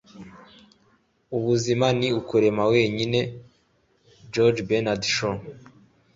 ubuzima 1.37 1.87
ni 1.99 2.09
ukurema 2.19 2.63
wenyine.- 2.73 3.19
george 4.33 4.61
bernard 4.69 5.03
shaw 5.15 5.37